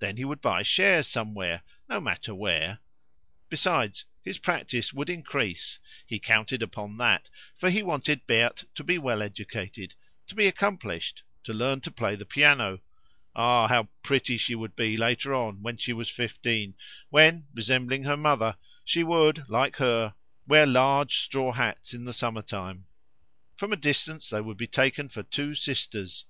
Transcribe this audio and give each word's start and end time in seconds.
Then 0.00 0.16
he 0.16 0.24
would 0.24 0.40
buy 0.40 0.62
shares 0.64 1.06
somewhere, 1.06 1.62
no 1.88 2.00
matter 2.00 2.34
where; 2.34 2.80
besides, 3.48 4.04
his 4.20 4.36
practice 4.36 4.92
would 4.92 5.08
increase; 5.08 5.78
he 6.04 6.18
counted 6.18 6.60
upon 6.60 6.96
that, 6.96 7.28
for 7.54 7.70
he 7.70 7.80
wanted 7.80 8.26
Berthe 8.26 8.64
to 8.74 8.82
be 8.82 8.98
well 8.98 9.22
educated, 9.22 9.94
to 10.26 10.34
be 10.34 10.48
accomplished, 10.48 11.22
to 11.44 11.54
learn 11.54 11.80
to 11.82 11.90
play 11.92 12.16
the 12.16 12.26
piano. 12.26 12.80
Ah! 13.36 13.68
how 13.68 13.88
pretty 14.02 14.36
she 14.36 14.56
would 14.56 14.74
be 14.74 14.96
later 14.96 15.32
on 15.32 15.62
when 15.62 15.76
she 15.76 15.92
was 15.92 16.08
fifteen, 16.10 16.74
when, 17.10 17.46
resembling 17.54 18.02
her 18.02 18.16
mother, 18.16 18.56
she 18.84 19.04
would, 19.04 19.48
like 19.48 19.76
her, 19.76 20.16
wear 20.48 20.66
large 20.66 21.16
straw 21.18 21.52
hats 21.52 21.94
in 21.94 22.02
the 22.02 22.12
summer 22.12 22.42
time; 22.42 22.86
from 23.56 23.72
a 23.72 23.76
distance 23.76 24.28
they 24.30 24.40
would 24.40 24.56
be 24.56 24.66
taken 24.66 25.08
for 25.08 25.22
two 25.22 25.54
sisters. 25.54 26.24